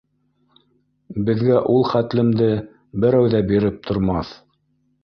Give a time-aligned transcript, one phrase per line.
[1.27, 2.49] Беҙгә ул хәтлемде
[3.05, 4.35] берәү ҙә биреп тормаҫ.